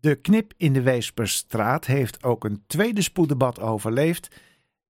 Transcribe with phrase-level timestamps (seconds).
[0.00, 4.40] De knip in de Weesperstraat heeft ook een tweede spoeddebat overleefd.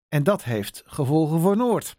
[0.09, 1.95] En dat heeft gevolgen voor Noord.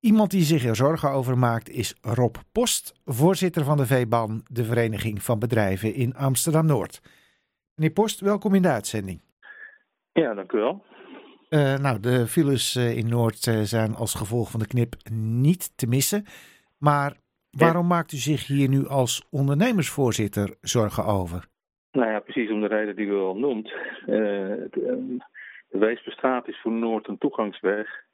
[0.00, 4.64] Iemand die zich er zorgen over maakt is Rob Post, voorzitter van de VBAN, de
[4.64, 7.00] Vereniging van Bedrijven in Amsterdam Noord.
[7.74, 9.20] Meneer Post, welkom in de uitzending.
[10.12, 10.84] Ja, dank u wel.
[11.48, 15.72] Uh, nou, de files uh, in Noord uh, zijn als gevolg van de knip niet
[15.76, 16.26] te missen.
[16.78, 17.16] Maar
[17.50, 21.48] waarom maakt u zich hier nu als ondernemersvoorzitter zorgen over?
[21.92, 23.72] Nou ja, precies om de reden die u al noemt.
[24.06, 25.18] de
[25.68, 28.04] Weesperstraat is voor Noord een toegangsweg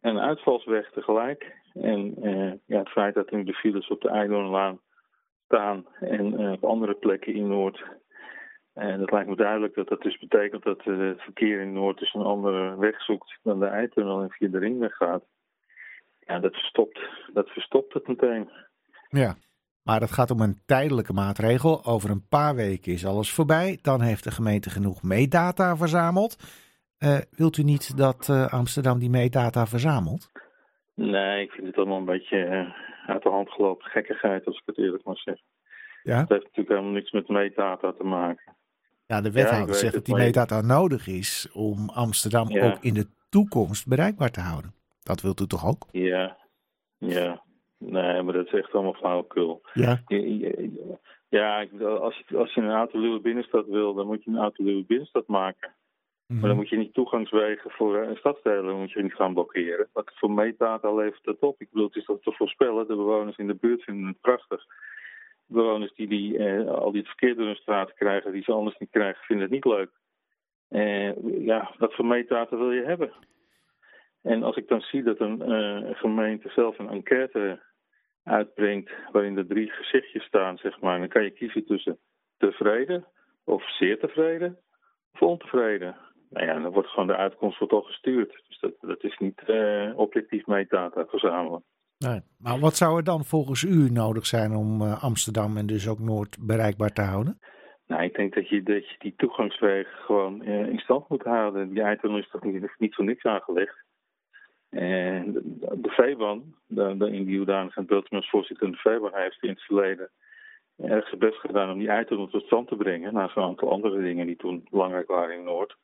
[0.00, 1.56] en een uitvalsweg tegelijk.
[1.72, 2.14] En
[2.66, 4.80] ja, het feit dat nu de files op de Eilonlaan
[5.44, 7.84] staan en op andere plekken in Noord
[8.74, 12.14] en het lijkt me duidelijk dat dat dus betekent dat het verkeer in Noord dus
[12.14, 15.24] een andere weg zoekt dan de Eitunnel en via de ringweg gaat.
[16.18, 17.00] Ja, dat verstopt,
[17.32, 18.50] dat verstopt het meteen.
[19.08, 19.34] Ja,
[19.82, 21.84] maar het gaat om een tijdelijke maatregel.
[21.84, 23.78] Over een paar weken is alles voorbij.
[23.82, 26.36] Dan heeft de gemeente genoeg meetdata verzameld.
[26.98, 30.30] Uh, wilt u niet dat uh, Amsterdam die meetdata verzamelt?
[30.94, 32.72] Nee, ik vind het allemaal een beetje
[33.06, 35.44] uit de hand gelopen gekkigheid, als ik het eerlijk mag zeggen.
[36.02, 36.18] Ja?
[36.18, 38.56] Het heeft natuurlijk helemaal niks met meetdata te maken.
[39.06, 42.66] Ja, de wethouder ja, zegt dat die metadata nodig is om Amsterdam ja.
[42.66, 44.74] ook in de toekomst bereikbaar te houden.
[45.02, 45.86] Dat wilt u toch ook?
[45.90, 46.36] Ja,
[46.98, 47.42] ja.
[47.84, 49.60] Nee, maar dat is echt allemaal flauwekul.
[49.72, 50.02] Ja?
[51.28, 55.26] Ja, als je, als je een autoluwe binnenstad wil, dan moet je een autoluwe binnenstad
[55.26, 55.74] maken.
[56.26, 59.88] Maar dan moet je niet toegangswegen voor een stadsdelen moet je niet gaan blokkeren.
[59.92, 61.60] Wat voor metadata levert dat op?
[61.60, 62.86] Ik bedoel, het is toch te voorspellen.
[62.86, 64.64] De bewoners in de buurt vinden het prachtig
[65.46, 68.78] bewoners die, die eh, al die het verkeer door hun straat krijgen, die ze anders
[68.78, 69.90] niet krijgen, vinden het niet leuk.
[70.70, 73.12] Uh, ja, wat voor meetdata wil je hebben?
[74.22, 77.60] En als ik dan zie dat een uh, gemeente zelf een enquête
[78.24, 81.98] uitbrengt waarin er drie gezichtjes staan, zeg maar, dan kan je kiezen tussen
[82.38, 83.04] tevreden
[83.44, 84.58] of zeer tevreden
[85.12, 85.96] of ontevreden.
[86.30, 88.42] Nou ja, dan wordt gewoon de uitkomst wordt al gestuurd.
[88.48, 91.64] Dus dat, dat is niet uh, objectief meetdata verzamelen.
[91.98, 92.20] Nee.
[92.38, 95.98] Maar wat zou er dan volgens u nodig zijn om uh, Amsterdam en dus ook
[95.98, 97.38] Noord bereikbaar te houden?
[97.86, 101.68] Nou, ik denk dat je, dat je die toegangswegen gewoon uh, in stand moet houden.
[101.68, 103.84] Die eitunnel is toch niet, niet voor niks aangelegd.
[104.70, 105.40] En de,
[105.80, 110.10] de VBAN, de, de in die hoedanigheid beeldmensvoorzitter de VBAN heeft in het verleden
[110.82, 113.14] erg zijn best gedaan om die eitunnel tot stand te brengen.
[113.14, 115.76] Naast een aantal andere dingen die toen belangrijk waren in Noord.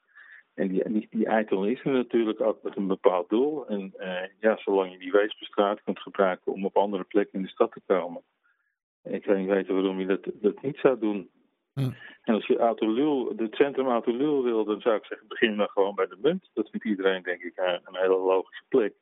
[0.54, 3.66] En die, die, die eitel is er natuurlijk ook met een bepaald doel.
[3.66, 7.50] En uh, ja, zolang je die Weesperstraat kunt gebruiken om op andere plekken in de
[7.50, 8.22] stad te komen.
[9.02, 11.30] Ik weet niet weten waarom je dat, dat niet zou doen.
[11.80, 11.90] Hm.
[12.22, 15.94] En als je Autolul, het centrum Autolul wil, dan zou ik zeggen, begin dan gewoon
[15.94, 16.50] bij de munt.
[16.54, 18.94] Dat vindt iedereen, denk ik, een hele logische plek.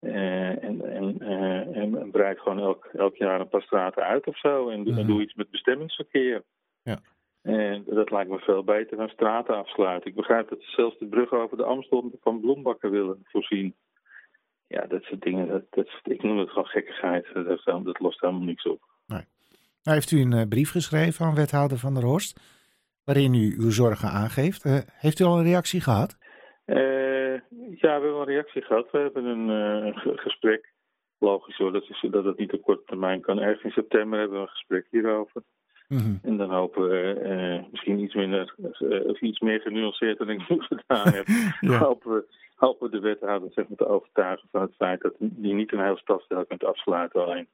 [0.00, 4.38] Uh, en, en, uh, en, breid gewoon elk, elk jaar een paar straten uit of
[4.38, 4.68] zo.
[4.68, 6.42] En, en doe iets met bestemmingsverkeer.
[6.82, 7.00] Ja.
[7.42, 10.10] En dat lijkt me veel beter dan straten afsluiten.
[10.10, 13.74] Ik begrijp dat ze zelfs de brug over de Amstel van bloembakken willen voorzien.
[14.66, 17.26] Ja, dat soort dingen, dat, dat, ik noem het gewoon gekkigheid.
[17.34, 18.82] Dat, dat lost helemaal niks op.
[19.82, 22.40] Nou heeft u een uh, brief geschreven aan wethouder Van der Horst,
[23.04, 24.64] waarin u uw zorgen aangeeft.
[24.64, 26.18] Uh, heeft u al een reactie gehad?
[26.66, 27.34] Uh,
[27.82, 28.90] ja, we hebben een reactie gehad.
[28.90, 30.72] We hebben een gesprek.
[31.18, 33.38] Logisch hoor, dat, is, dat het niet op korte termijn kan.
[33.38, 35.42] Ergens in september hebben we een gesprek hierover.
[35.88, 36.18] Mm-hmm.
[36.22, 38.54] En dan hopen we misschien iets minder
[39.06, 41.26] of iets meer genuanceerd dan ik nu gedaan heb.
[41.60, 41.78] ja.
[41.78, 42.24] hopen, we,
[42.54, 45.84] hopen we de wethouder zeg maar, te overtuigen van het feit dat je niet een
[45.84, 47.48] heel stadsdeel kunt afsluiten alleen.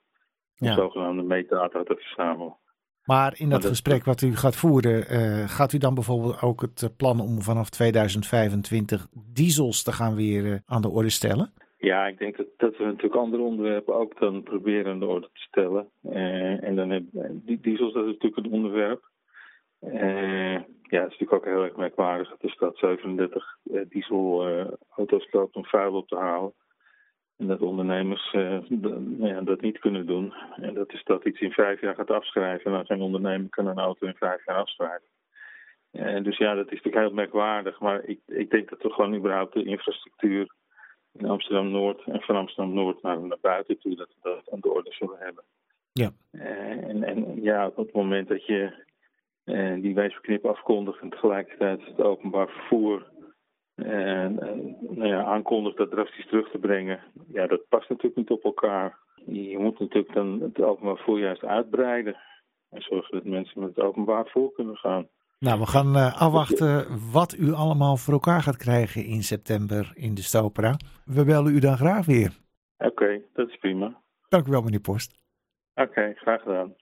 [0.57, 0.75] Ja.
[0.75, 2.57] zogenaamde metadata te verzamelen.
[3.05, 6.61] Maar in dat, dat gesprek wat u gaat voeren, uh, gaat u dan bijvoorbeeld ook
[6.61, 11.53] het plan om vanaf 2025 diesels te gaan weer aan de orde stellen?
[11.79, 15.29] Ja, ik denk dat, dat we natuurlijk andere onderwerpen ook dan proberen in de orde
[15.33, 15.89] te stellen.
[16.03, 17.03] Uh, en dan heb
[17.33, 19.03] die diesels, dat is natuurlijk een onderwerp.
[20.91, 25.57] Ja, het is natuurlijk ook heel erg merkwaardig dat de stad 37 uh, dieselauto's koopt
[25.57, 26.53] om vuil op te halen.
[27.37, 30.33] En dat ondernemers nou ja, dat niet kunnen doen.
[30.57, 32.65] En dat de stad iets in vijf jaar gaat afschrijven.
[32.65, 35.09] En dan geen ondernemer kan een auto in vijf jaar afschrijven.
[35.91, 37.81] En dus ja, dat is natuurlijk heel merkwaardig.
[37.81, 40.55] Maar ik, ik denk dat we gewoon überhaupt de infrastructuur
[41.13, 44.93] in Amsterdam-Noord en van Amsterdam-Noord naar, naar buiten toe, dat we dat aan de orde
[44.93, 45.45] zullen hebben.
[45.93, 46.11] Ja.
[46.33, 48.85] Uh, en, en ja, op het moment dat je
[49.81, 53.07] die wijsverknip afkondigt en tegelijkertijd het openbaar vervoer
[53.77, 54.27] uh,
[54.81, 57.01] nou ja, aankondigt dat drastisch terug te brengen,
[57.33, 58.99] ja, dat past natuurlijk niet op elkaar.
[59.27, 62.17] Je moet natuurlijk dan het openbaar vervoer juist uitbreiden
[62.71, 65.09] en zorgen dat mensen met het openbaar vervoer kunnen gaan.
[65.39, 70.15] Nou, we gaan uh, afwachten wat u allemaal voor elkaar gaat krijgen in september in
[70.15, 70.77] de Stopera.
[71.05, 72.33] We bellen u dan graag weer.
[72.79, 74.01] Oké, okay, dat is prima.
[74.29, 75.19] Dank u wel, meneer Post.
[75.75, 76.75] Oké, okay, graag gedaan.